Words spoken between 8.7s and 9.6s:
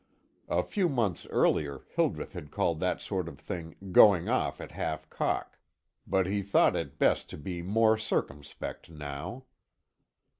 now.